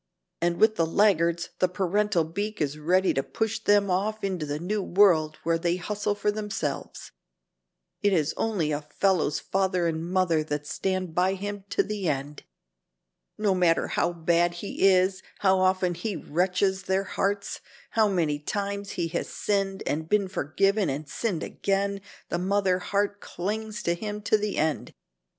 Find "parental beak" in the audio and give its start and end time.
1.69-2.59